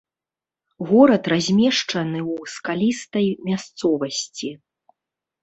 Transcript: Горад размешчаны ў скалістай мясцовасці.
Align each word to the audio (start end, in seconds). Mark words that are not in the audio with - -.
Горад 0.91 1.23
размешчаны 1.33 2.19
ў 2.23 2.55
скалістай 2.55 3.27
мясцовасці. 3.51 4.49